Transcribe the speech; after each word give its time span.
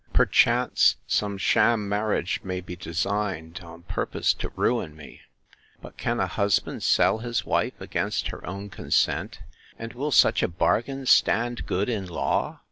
Perchance, 0.13 0.95
some 1.05 1.37
sham 1.37 1.87
marriage 1.87 2.41
may 2.43 2.59
be 2.59 2.75
designed, 2.75 3.59
on 3.61 3.83
purpose 3.83 4.33
to 4.33 4.49
ruin 4.55 4.95
me; 4.95 5.21
But 5.79 5.97
can 5.97 6.19
a 6.19 6.25
husband 6.25 6.81
sell 6.81 7.19
his 7.19 7.45
wife 7.45 7.79
against 7.79 8.29
her 8.29 8.43
own 8.43 8.71
consent?—And 8.71 9.93
will 9.93 10.09
such 10.11 10.41
a 10.41 10.47
bargain 10.47 11.05
stand 11.05 11.67
good 11.67 11.87
in 11.87 12.07
law? 12.07 12.57